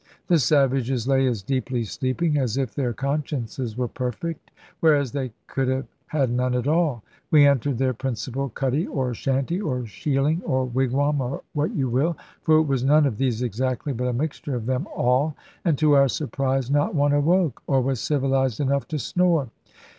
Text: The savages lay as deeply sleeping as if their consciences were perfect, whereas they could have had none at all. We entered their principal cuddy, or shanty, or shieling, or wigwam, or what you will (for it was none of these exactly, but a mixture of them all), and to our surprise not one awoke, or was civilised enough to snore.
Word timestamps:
The 0.25 0.39
savages 0.39 1.07
lay 1.07 1.27
as 1.27 1.43
deeply 1.43 1.83
sleeping 1.83 2.35
as 2.35 2.57
if 2.57 2.73
their 2.73 2.91
consciences 2.91 3.77
were 3.77 3.87
perfect, 3.87 4.49
whereas 4.79 5.11
they 5.11 5.31
could 5.45 5.67
have 5.67 5.85
had 6.07 6.31
none 6.31 6.55
at 6.55 6.67
all. 6.67 7.03
We 7.29 7.45
entered 7.45 7.77
their 7.77 7.93
principal 7.93 8.49
cuddy, 8.49 8.87
or 8.87 9.13
shanty, 9.13 9.61
or 9.61 9.85
shieling, 9.85 10.41
or 10.43 10.65
wigwam, 10.65 11.21
or 11.21 11.43
what 11.53 11.75
you 11.75 11.87
will 11.87 12.17
(for 12.41 12.57
it 12.57 12.63
was 12.65 12.83
none 12.83 13.05
of 13.05 13.17
these 13.19 13.43
exactly, 13.43 13.93
but 13.93 14.07
a 14.07 14.13
mixture 14.13 14.55
of 14.55 14.65
them 14.65 14.87
all), 14.91 15.35
and 15.63 15.77
to 15.77 15.93
our 15.93 16.07
surprise 16.07 16.71
not 16.71 16.95
one 16.95 17.13
awoke, 17.13 17.61
or 17.67 17.79
was 17.79 18.01
civilised 18.01 18.59
enough 18.59 18.87
to 18.87 18.97
snore. 18.97 19.49